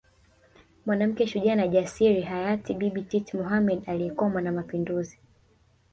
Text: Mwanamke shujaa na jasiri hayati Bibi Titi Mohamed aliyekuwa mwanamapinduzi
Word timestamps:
Mwanamke 0.85 1.27
shujaa 1.27 1.55
na 1.55 1.67
jasiri 1.67 2.21
hayati 2.21 2.73
Bibi 2.73 3.01
Titi 3.01 3.37
Mohamed 3.37 3.83
aliyekuwa 3.89 4.29
mwanamapinduzi 4.29 5.19